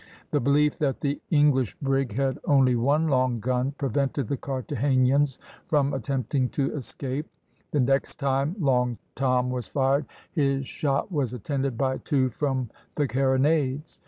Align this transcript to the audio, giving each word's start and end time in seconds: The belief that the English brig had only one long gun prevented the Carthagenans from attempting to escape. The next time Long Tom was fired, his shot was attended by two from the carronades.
The 0.31 0.39
belief 0.39 0.79
that 0.79 1.01
the 1.01 1.21
English 1.29 1.75
brig 1.79 2.13
had 2.15 2.39
only 2.45 2.73
one 2.73 3.07
long 3.07 3.39
gun 3.39 3.73
prevented 3.77 4.27
the 4.27 4.35
Carthagenans 4.35 5.37
from 5.67 5.93
attempting 5.93 6.49
to 6.57 6.73
escape. 6.73 7.27
The 7.69 7.81
next 7.81 8.15
time 8.15 8.55
Long 8.57 8.97
Tom 9.13 9.51
was 9.51 9.67
fired, 9.67 10.07
his 10.31 10.65
shot 10.65 11.11
was 11.11 11.35
attended 11.35 11.77
by 11.77 11.99
two 11.99 12.31
from 12.31 12.71
the 12.95 13.07
carronades. 13.07 13.99